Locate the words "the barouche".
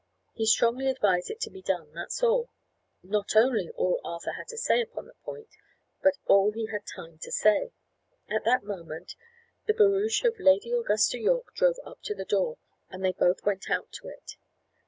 9.67-10.23